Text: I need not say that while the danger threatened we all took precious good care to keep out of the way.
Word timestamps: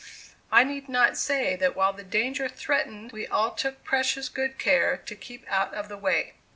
I 0.51 0.63
need 0.63 0.89
not 0.89 1.15
say 1.15 1.55
that 1.57 1.75
while 1.75 1.93
the 1.93 2.01
danger 2.01 2.49
threatened 2.49 3.11
we 3.11 3.27
all 3.27 3.51
took 3.53 3.83
precious 3.83 4.29
good 4.29 4.57
care 4.57 4.97
to 4.97 5.15
keep 5.15 5.45
out 5.47 5.75
of 5.75 5.89
the 5.89 5.95
way. 5.97 6.33